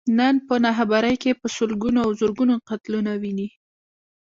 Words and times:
نن 0.17 0.35
په 0.47 0.55
ناخبرۍ 0.65 1.15
کې 1.23 1.31
په 1.41 1.47
سلګونو 1.57 1.99
او 2.05 2.09
زرګونو 2.19 2.55
قتلونه 2.69 3.11
ويني. 3.21 3.47